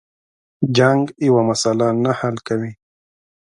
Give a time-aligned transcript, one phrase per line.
[0.77, 2.71] جنگ یوه مسله نه حل کوي.